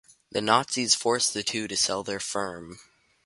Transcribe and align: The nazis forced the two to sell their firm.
The 0.31 0.41
nazis 0.41 0.95
forced 0.95 1.35
the 1.35 1.43
two 1.43 1.67
to 1.67 1.77
sell 1.77 2.01
their 2.03 2.19
firm. 2.19 2.79